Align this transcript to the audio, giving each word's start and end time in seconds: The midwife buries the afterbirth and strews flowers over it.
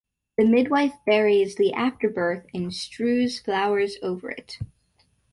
The 0.39 0.45
midwife 0.45 0.93
buries 1.05 1.57
the 1.57 1.73
afterbirth 1.73 2.47
and 2.55 2.73
strews 2.73 3.39
flowers 3.39 3.97
over 4.01 4.31
it. 4.31 4.57